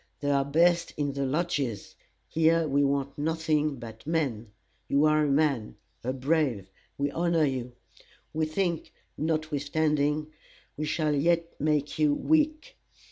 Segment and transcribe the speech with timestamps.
[0.19, 1.93] They are best in the lodges;
[2.27, 4.51] here we want nothing but men.
[4.87, 7.73] You are a man a brave we honor you.
[8.33, 10.31] We think, notwithstanding,
[10.75, 12.77] we shall yet make you weak.